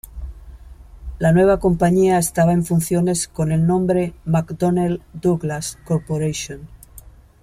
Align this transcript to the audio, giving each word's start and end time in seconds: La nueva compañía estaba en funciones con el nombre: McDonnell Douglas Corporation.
La 1.19 1.31
nueva 1.31 1.59
compañía 1.59 2.17
estaba 2.17 2.53
en 2.53 2.65
funciones 2.65 3.27
con 3.27 3.51
el 3.51 3.67
nombre: 3.67 4.15
McDonnell 4.25 5.03
Douglas 5.13 5.77
Corporation. 5.85 6.67